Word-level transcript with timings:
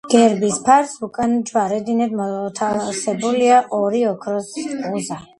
გერბის 0.11 0.55
ფარს 0.67 0.93
უკან 1.07 1.33
ჯვარედინად 1.49 2.15
მოთავსებულია 2.21 3.59
ორი 3.81 4.01
ოქროს 4.13 4.49
ღუზა. 4.87 5.19